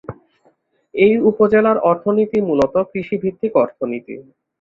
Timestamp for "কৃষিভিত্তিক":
2.91-3.51